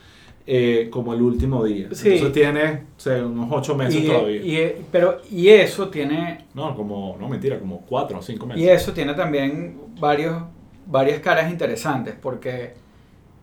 [0.47, 1.85] eh, como el último día.
[1.85, 2.85] Entonces tiene
[3.25, 4.43] unos ocho meses todavía.
[4.43, 6.47] Y, pero, y eso tiene...
[6.55, 8.63] No, como, no mentira, como cuatro o cinco meses.
[8.63, 10.43] Y eso tiene también varios,
[10.87, 12.75] varias caras interesantes, porque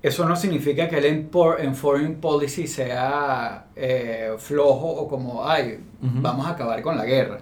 [0.01, 5.79] eso no significa que él en, en foreign policy sea eh, flojo o como, ay,
[6.01, 7.41] vamos a acabar con la guerra.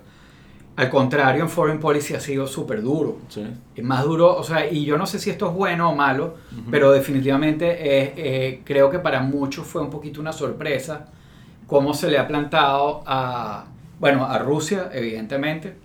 [0.78, 3.18] Al contrario, en Foreign Policy ha sido súper duro.
[3.30, 3.44] Sí.
[3.76, 6.36] Es más duro, o sea, y yo no sé si esto es bueno o malo,
[6.70, 11.08] pero definitivamente eh, creo que para muchos fue un poquito una sorpresa
[11.68, 13.66] cómo se le ha plantado a,
[14.00, 15.76] bueno, a Rusia, evidentemente,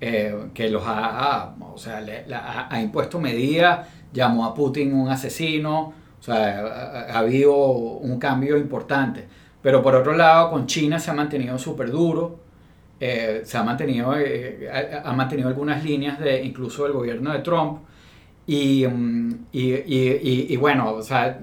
[0.00, 5.94] eh, que los ha, o sea, le, ha, impuesto medidas, llamó a Putin un asesino,
[6.20, 9.26] o sea, ha, ha habido un cambio importante.
[9.62, 12.40] Pero por otro lado, con China se ha mantenido súper duro.
[13.04, 14.70] Eh, se ha mantenido, eh,
[15.04, 17.80] ha, mantenido algunas líneas de incluso del gobierno de Trump
[18.46, 21.36] y, mm, y, y, y, bueno, o sea,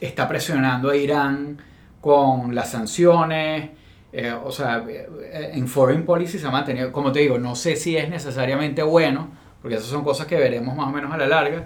[0.00, 1.58] está presionando a Irán
[2.00, 3.70] con las sanciones,
[4.12, 7.74] eh, o sea, eh, en foreign policy se ha mantenido, como te digo, no sé
[7.74, 11.26] si es necesariamente bueno, porque esas son cosas que veremos más o menos a la
[11.26, 11.64] larga,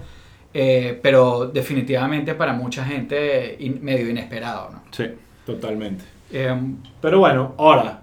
[0.55, 4.83] eh, pero definitivamente para mucha gente in- medio inesperado, ¿no?
[4.91, 5.05] Sí,
[5.45, 6.05] totalmente.
[6.33, 8.01] Em, Pero bueno, ahora,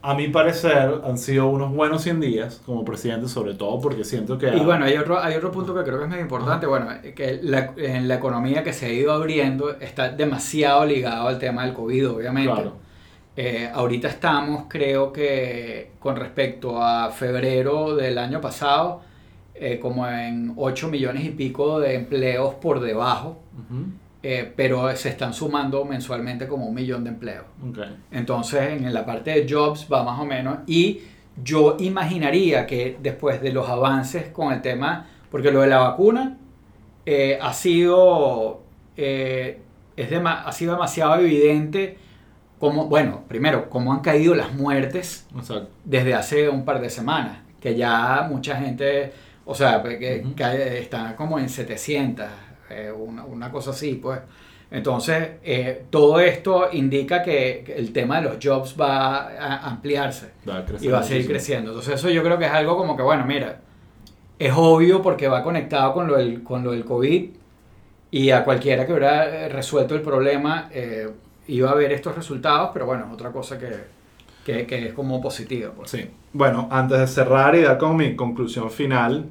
[0.00, 4.38] a mi parecer han sido unos buenos 100 días como presidente, sobre todo porque siento
[4.38, 4.48] que...
[4.56, 7.40] Y bueno, hay otro, hay otro punto que creo que es muy importante, bueno, que
[7.42, 11.74] la, en la economía que se ha ido abriendo está demasiado ligado al tema del
[11.74, 12.52] COVID, obviamente.
[12.52, 12.76] Claro.
[13.36, 19.02] Eh, ahorita estamos, creo que con respecto a febrero del año pasado,
[19.54, 23.84] eh, como en 8 millones y pico de empleos por debajo, Ujú,
[24.22, 27.44] eh, pero se están sumando mensualmente como un millón de empleos.
[28.10, 30.58] Entonces, en la parte de jobs va más o menos.
[30.66, 31.00] Y
[31.42, 36.36] yo imaginaría que después de los avances con el tema, porque lo de la vacuna
[37.06, 38.62] eh, ha sido
[38.96, 39.60] eh,
[39.96, 41.96] es dema- ha sido demasiado evidente
[42.58, 45.70] como, bueno, primero, cómo han caído las muertes Exacto.
[45.84, 49.12] desde hace un par de semanas, que ya mucha gente,
[49.44, 52.26] o sea, que, que está como en 700,
[52.70, 54.20] eh, una, una cosa así, pues.
[54.70, 60.58] Entonces, eh, todo esto indica que, el tema de los jobs va a ampliarse Va
[60.58, 61.28] a y va a seguir muchísimo.
[61.28, 61.70] creciendo.
[61.70, 63.60] Entonces, eso yo creo que es algo como que, bueno, mira,
[64.38, 67.30] es obvio porque va conectado con lo del, con lo del COVID
[68.10, 71.10] y a cualquiera que hubiera eh, resuelto el problema eh,
[71.48, 73.70] iba a ver estos resultados, pero bueno, es otra cosa que,
[74.44, 75.72] que, que es como positiva.
[75.74, 75.90] Pues.
[75.90, 76.06] Sí.
[76.34, 79.26] Bueno, antes de cerrar y dar con mi conclusión final,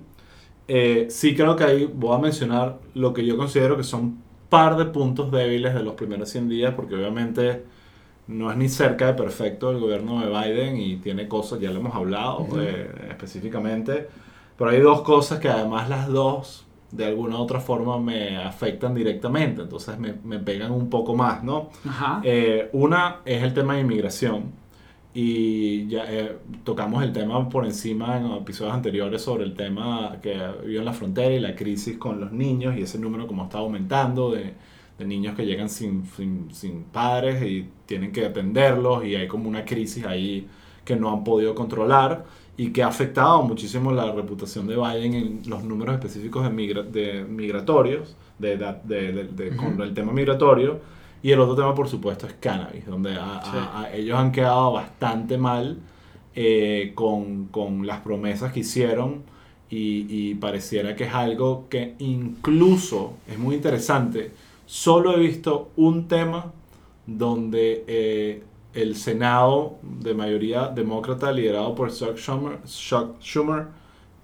[0.68, 4.18] eh, sí creo que ahí voy a mencionar lo que yo considero que son
[4.50, 7.64] par de puntos débiles de los primeros 100 días, porque obviamente
[8.28, 11.80] no es ni cerca de perfecto el gobierno de Biden y tiene cosas, ya lo
[11.80, 12.60] hemos hablado Ujú.
[12.60, 14.08] eh, específicamente,
[14.58, 18.96] pero hay dos cosas que además las dos de alguna u otra forma me afectan
[18.96, 21.70] directamente, entonces me, me pegan un poco más, ¿no?
[22.24, 24.52] Eh, una es el tema de inmigración.
[25.20, 30.38] Y ya eh, tocamos el tema por encima en episodios anteriores sobre el tema que
[30.64, 33.58] vive en la frontera y la crisis con los niños y ese número como está
[33.58, 34.54] aumentando de,
[35.00, 39.50] de niños que llegan sin, sin, sin padres y tienen que atenderlos y hay como
[39.50, 40.48] una crisis ahí
[40.86, 42.26] que no han podido controlar
[42.56, 46.84] y que ha afectado muchísimo la reputación de Biden en los números específicos de, migra-
[46.84, 48.76] de migratorios, de, de-
[49.14, 50.80] de- de- con el tema migratorio.
[51.24, 53.58] Y el otro tema, por supuesto, es cannabis, donde a- a- Sí.
[53.58, 55.78] a- ellos han quedado bastante mal
[56.40, 59.24] eh, con, con las promesas que hicieron
[59.70, 64.32] y, y pareciera que es algo que incluso es muy interesante.
[64.68, 66.54] Solo he visto un tema
[67.08, 73.66] donde eh, el Senado de mayoría demócrata liderado por Chuck Schumer, Chuck Schumer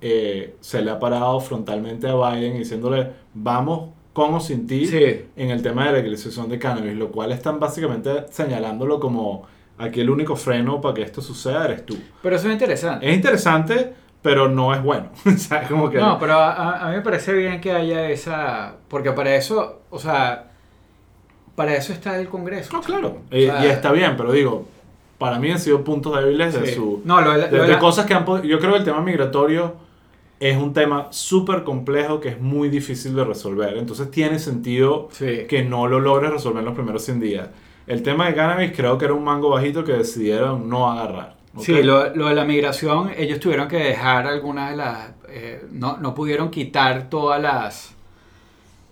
[0.01, 5.25] eh, se le ha parado frontalmente a Biden diciéndole vamos con o sin ti Sí.
[5.35, 9.43] en el tema de la legalización de cannabis, lo cual están básicamente señalándolo como
[9.77, 11.97] aquí el único freno para que esto suceda eres tú.
[12.21, 13.09] Pero eso es interesante.
[13.09, 15.07] Es interesante, pero no es bueno.
[15.67, 15.97] como que...
[15.97, 18.75] No, pero a, a- mí me parece bien que haya esa...
[18.87, 20.51] Porque para eso, o sea,
[21.55, 22.71] para eso está el Congreso.
[22.73, 23.17] No, claro.
[23.31, 24.65] O sea, y está bien, pero digo,
[25.17, 26.75] para mí han sido puntos débiles de sí.
[26.75, 27.01] su...
[27.03, 28.25] No, lo de la- de, lo de de la- cosas que han.
[28.43, 29.73] Yo creo que el tema migratorio
[30.39, 33.77] es un tema súper complejo que es muy difícil de resolver.
[33.77, 35.45] Entonces tiene sentido Sí.
[35.47, 37.49] que no lo logres resolver en los primeros 100 días.
[37.87, 41.35] El tema de cannabis creo que era un mango bajito que decidieron no agarrar.
[41.59, 45.11] Sí, lo, lo de la migración, ellos tuvieron que dejar algunas de las...
[45.29, 47.93] eh, no, no pudieron quitar todas las,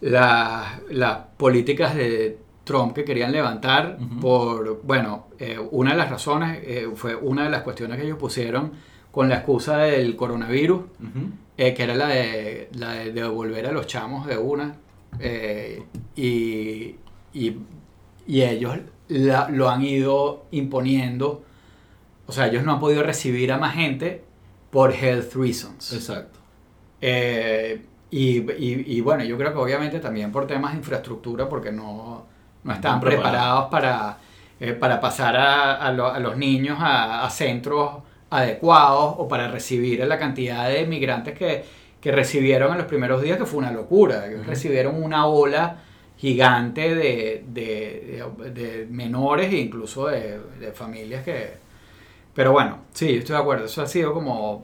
[0.01, 6.60] las, las políticas de Trump que querían levantar por, bueno, eh, una de las razones
[6.63, 8.71] eh, fue una de las cuestiones que ellos pusieron
[9.12, 11.30] con la excusa del coronavirus, Ujú.
[11.58, 14.76] eh, que era la de, la de devolver a los chamos de una.
[15.19, 15.84] eh,
[16.15, 16.95] y,
[17.34, 17.58] y,
[18.26, 18.78] y ellos
[19.10, 21.43] la- lo han ido imponiendo.
[22.28, 24.24] O sea, ellos no han podido recibir a más gente
[24.69, 25.91] por health reasons.
[25.91, 26.39] Exacto.
[27.02, 31.71] Eh, y, y- y bueno, yo creo que obviamente también por temas de infraestructura, porque
[31.71, 32.26] no,
[32.63, 34.17] no están Están preparados para,
[34.60, 39.48] eh, para pasar a, a lo- a los niños a, a centros adecuados o para
[39.50, 41.63] recibir la cantidad de migrantes que,
[42.02, 44.26] que recibieron en los primeros días, que fue una locura.
[44.26, 44.50] Ellos Ujú.
[44.50, 45.78] Recibieron una ola
[46.17, 50.39] gigante de, de- de- de menores e incluso de,
[50.74, 51.60] familias que...
[52.34, 53.65] Pero bueno, sí, yo estoy de acuerdo.
[53.65, 54.63] Eso ha sido como...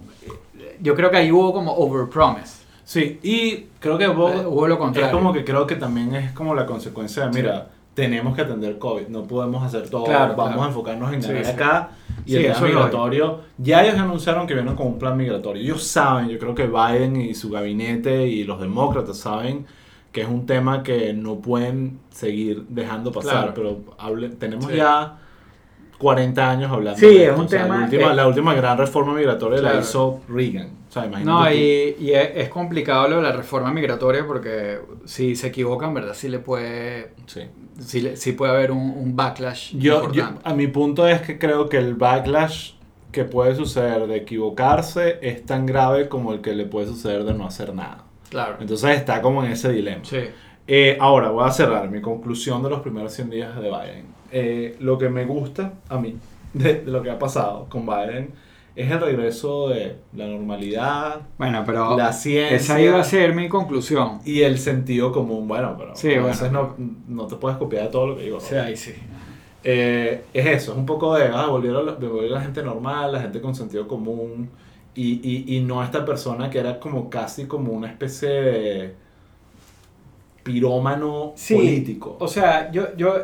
[0.80, 2.64] Yo creo que ahí hubo como overpromise.
[2.86, 5.10] Sí, y creo que vos, hubo lo contrario.
[5.10, 8.78] es como que creo que también es como la consecuencia de, mira, tenemos que atender
[8.78, 10.64] COVID, no podemos hacer todo, Claro, vamos claro.
[10.64, 11.52] a enfocarnos en ganar sí.
[11.52, 11.90] acá.
[12.28, 15.64] Y el tema migratorio, ya ellos anunciaron que vienen con un plan migratorio.
[15.64, 19.66] Ellos saben, yo creo que Biden y su gabinete y los demócratas saben
[20.12, 23.54] que es un tema que no pueden seguir dejando pasar, Claro.
[23.56, 25.18] pero hable- tenemos ya
[25.98, 27.40] 40 años hablando Sí, de es esto.
[27.40, 29.80] un O sea, tema- La última, eh, la última gran reforma migratoria la Claro.
[29.84, 30.70] hizo Reagan.
[30.88, 34.80] O sea, imagínate No, y, y es, es complicado lo de la reforma migratoria porque
[35.06, 36.14] si se equivocan, ¿verdad?
[36.14, 37.42] Sí le puede, Sí.
[37.80, 40.42] sí, sí puede haber un, un backlash Yo, yo- importante.
[40.44, 42.74] a mi punto es que creo que el backlash
[43.12, 47.34] que puede suceder de equivocarse es tan grave como el que le puede suceder de
[47.34, 48.04] no hacer nada.
[48.30, 48.58] claro.
[48.60, 50.04] Entonces está como en ese dilema.
[50.04, 50.20] Sí.
[50.68, 54.17] Eh, ahora voy a cerrar mi conclusión de los primeros 100 días de Biden.
[54.32, 56.16] Eh, lo que me gusta a mí
[56.54, 58.32] de, de lo que ha pasado con Biden
[58.76, 62.56] es el regreso de la normalidad Bueno, pero La ciencia.
[62.56, 64.20] esa iba a ser mi conclusión.
[64.24, 65.48] y el sentido común.
[65.48, 66.28] Bueno, pero Sí, a bueno.
[66.28, 66.76] veces no,
[67.08, 68.40] no te puedes copiar de todo lo que digo.
[68.40, 68.94] Sea, ahí sí.
[69.64, 73.12] Eh, es eso, es un poco de, ah, volvieron la, de volver la gente normal,
[73.14, 74.50] la gente con sentido común,
[74.94, 78.94] y, y, y no esta persona que era como casi como una especie de
[80.44, 82.16] pirómano Sí, político.
[82.20, 83.16] O sea, yo, yo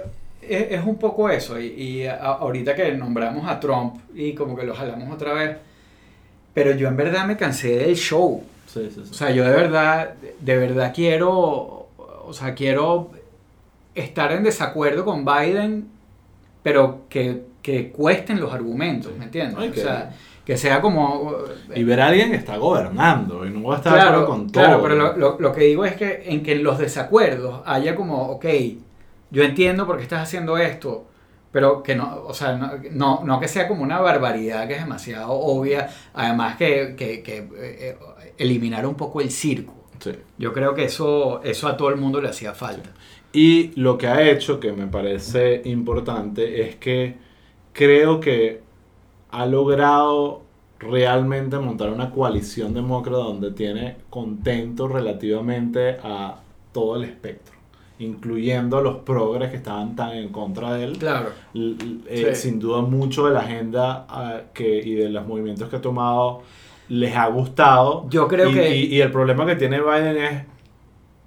[0.50, 1.60] es, es un poco eso.
[1.60, 5.58] Y, y a- ahorita que nombramos a Trump y como que lo jalamos otra vez.
[6.54, 8.44] Pero yo en verdad me cansé del show.
[8.68, 9.10] Sí, sí, sí.
[9.12, 11.88] O sea, yo de verdad, de verdad quiero,
[12.26, 13.12] o sea, quiero
[13.96, 15.88] estar en desacuerdo con Biden,
[16.64, 19.58] pero que, que cuesten los argumentos, ¿me entiendes?
[19.60, 20.14] Ay, O sea,
[20.46, 21.36] que sea como...
[21.76, 24.64] y ver a alguien que está gobernando y no va a estar Claro, con todo.
[24.64, 28.24] claro, pero lo, lo- lo que digo es que en que los desacuerdos haya como,
[28.32, 28.46] ok,
[29.34, 31.08] yo entiendo por qué estás haciendo esto,
[31.52, 34.80] pero que no, o sea, no, no, no que sea como una barbaridad que es
[34.82, 37.98] demasiado obvia, además que, que, que, eh,
[38.38, 39.74] eliminar un poco el circo.
[40.00, 40.12] Sí.
[40.38, 42.92] Yo creo que eso, eso a todo el mundo le hacía falta.
[43.32, 47.18] Y lo que ha hecho, que me parece importante, es que
[47.74, 48.62] creo que
[49.32, 50.44] ha logrado
[50.78, 56.42] realmente montar una coalición demócrata donde tiene contento relativamente a
[56.72, 57.53] todo el espectro,
[58.04, 60.98] incluyendo a los progres que estaban tan en contra de él.
[60.98, 61.30] Claro.
[61.56, 62.36] Eh, Sí.
[62.50, 66.42] Sin duda mucho de la agenda ah, que, y de los movimientos que ha tomado
[66.90, 68.08] les ha gustado.
[68.10, 70.44] Yo creo y, que- y- y el problema que tiene Biden es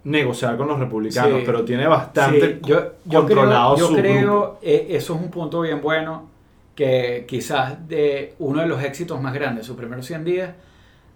[0.05, 1.43] negociar con los republicanos, Sí.
[1.45, 4.59] pero tiene bastante Sí, yo, yo controlado creo, yo su creo grupo.
[4.63, 6.29] eh, eso es un punto bien bueno,
[6.77, 10.51] que quizás de uno de los éxitos más grandes de sus primeros 100 días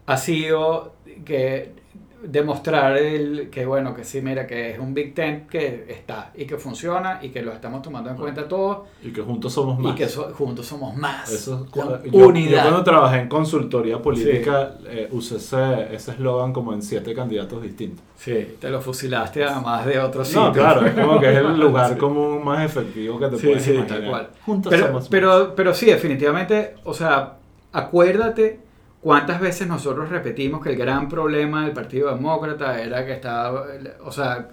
[0.07, 0.95] ha sido
[1.25, 1.73] que
[2.23, 6.45] demostrar el, que bueno, que sí, mira, que es un Big Tent que está y
[6.45, 9.93] que funciona y que lo estamos tomando en cuenta todos Y que juntos somos más.
[9.93, 11.33] y que so- juntos somos más.
[11.33, 12.63] Eso es La yo, yo unidad.
[12.63, 18.05] cuando trabajé en consultoría política eh, usé ese ese eslogan como en siete candidatos distintos.
[18.17, 20.65] Sí, te lo fusilaste además de otros No, sitios.
[20.65, 21.97] claro, es como que es el lugar Sí.
[21.99, 23.99] común más efectivo que te Sí, puedes sí, imaginar.
[24.01, 24.29] tal cual.
[24.45, 25.09] Juntos Pero, somos más.
[25.09, 27.37] pero, pero sí, definitivamente, o sea,
[27.73, 28.61] acuérdate
[29.01, 33.65] cuántas veces nosotros repetimos que el gran problema del Partido Demócrata era que estaba,
[34.05, 34.49] o sea,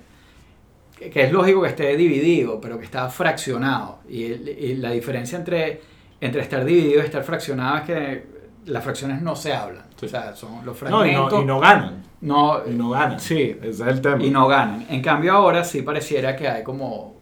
[0.97, 3.99] que es lógico que esté dividido, pero que estaba fraccionado.
[4.09, 5.81] Y, el- y la diferencia entre,
[6.21, 8.25] entre estar dividido y estar fraccionado es que
[8.65, 9.85] las fracciones no se hablan.
[9.99, 10.05] Sí.
[10.07, 11.33] O sea, son los No, y fragmentos.
[11.33, 12.03] no, y no ganan.
[12.21, 13.19] no- Y no ganan.
[13.19, 14.23] Sí, Ese es el tema.
[14.23, 14.85] y no ganan.
[14.89, 17.15] En cambio ahora sí pareciera que hay como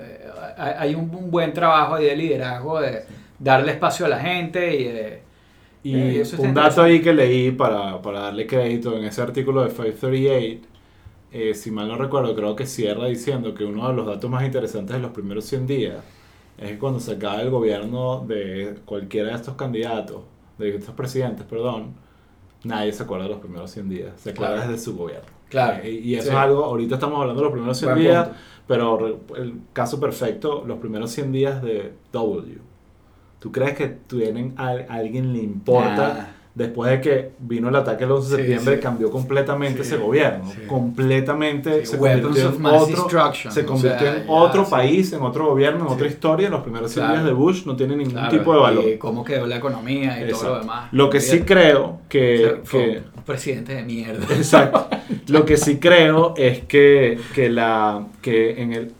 [0.00, 3.04] eh, hay hay un, un buen trabajo ahí de liderazgo de
[3.38, 5.22] darle espacio a la gente y de
[5.82, 9.70] Y Eh, un dato ahí que leí para, para darle crédito en ese artículo de
[9.70, 10.68] 538,
[11.30, 14.44] eh, si mal no recuerdo, creo que cierra diciendo que uno de los datos más
[14.44, 15.96] interesantes de los primeros 100 días
[16.58, 20.22] es que cuando se acaba el gobierno de cualquiera de estos candidatos,
[20.58, 21.94] de estos presidentes, perdón,
[22.64, 24.70] nadie se acuerda de los primeros 100 días, se acuerda Claro.
[24.72, 25.28] desde su gobierno.
[25.48, 25.82] Claro.
[25.84, 26.30] Eh, y eso Sí.
[26.30, 28.42] es algo, ahorita estamos hablando de los primeros 100 Buen días, punto.
[28.66, 32.58] pero el caso perfecto, los primeros 100 días de W.
[33.38, 36.24] ¿Tú crees que tienen a, a alguien le importa Nah.
[36.54, 38.82] después de que vino el ataque el 11 de Sí, septiembre sí.
[38.82, 40.50] cambió completamente Sí, ese gobierno?
[40.50, 40.58] sí.
[40.66, 45.12] Completamente Sí, se convirtió of en otro, se o convirtió sea, en ya, otro país,
[45.12, 45.94] en otro gobierno, en Sí.
[45.94, 46.48] otra historia.
[46.50, 47.14] Los primeros 100 Claro.
[47.20, 48.84] días de Bush no tienen ningún claro, tipo de valor.
[48.88, 50.88] y cómo quedó la economía y todo lo demás.
[50.92, 54.24] Lo que sí creo que, O sea, fue que un presidente de mierda.
[54.34, 54.88] Exacto.
[55.28, 58.92] Lo que sí creo es que, que la que en el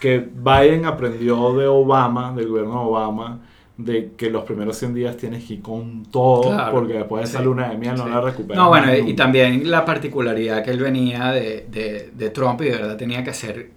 [0.00, 3.40] que Biden aprendió de Obama, del gobierno de Obama,
[3.78, 6.72] de que los primeros 100 días tienes que ir con todo, Claro.
[6.72, 7.44] porque después de esa Sí.
[7.44, 8.10] luna de miel no Sí.
[8.10, 8.56] la recuperas.
[8.62, 12.70] No, bueno, y también la particularidad que él venía de, de, de Trump y de
[12.72, 13.70] verdad tenía que hacer,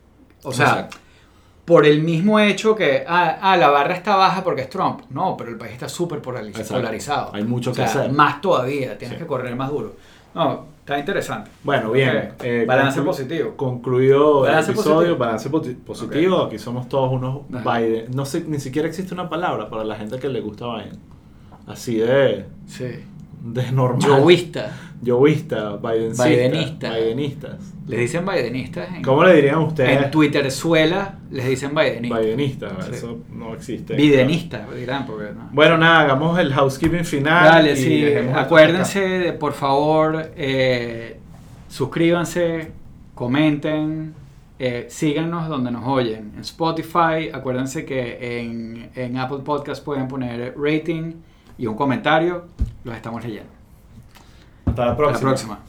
[0.43, 0.97] o sea, Exacto.
[1.65, 5.01] por el mismo hecho que, ah, ah, la barra está baja porque es Trump.
[5.11, 6.73] No, pero el país está súper polariz- Exacto.
[6.73, 7.29] polarizado.
[7.35, 8.11] Hay mucho O que sea, hacer.
[8.11, 9.23] Más todavía, tienes Sí.
[9.23, 9.95] que correr más duro.
[10.33, 11.49] No, está interesante.
[11.63, 12.33] Bueno, bien.
[12.43, 13.55] Eh, Balance conclu- positivo.
[13.55, 15.17] Concluido Balance el episodio, positivo.
[15.17, 15.49] balance
[15.85, 16.43] positivo.
[16.43, 17.79] Aquí somos todos unos Ajá.
[17.79, 18.11] Biden.
[18.13, 20.99] No sé, ni siquiera existe una palabra para la gente que le gusta Biden.
[21.67, 23.05] Así de Sí.
[23.43, 24.21] De normal.
[24.21, 24.71] Joísta.
[25.03, 26.93] Yoísta, Bidencista, Bidenista.
[26.95, 27.55] Bidenistas.
[27.87, 28.87] Les dicen Bidenistas.
[28.95, 30.03] En, ¿Cómo le dirían ustedes?
[30.03, 32.19] en Twitterzuela les dicen Bidenistas.
[32.21, 32.91] Bidenistas, Sí.
[32.93, 33.95] eso no existe.
[33.95, 35.49] Bidenistas, dirán, porque no.
[35.51, 37.45] Bueno, nada, hagamos el housekeeping final.
[37.45, 41.17] Dale, y sí, acuérdense de, por favor, eh,
[41.67, 42.71] suscríbanse,
[43.15, 44.13] comenten,
[44.59, 46.33] eh, síganos donde nos oyen.
[46.35, 51.13] En Spotify, acuérdense que en, en Apple Podcast pueden poner rating
[51.61, 52.45] y un comentario,
[52.83, 53.51] los estamos leyendo.
[54.65, 55.29] Hasta la Hasta próxima.
[55.29, 55.59] la próxima.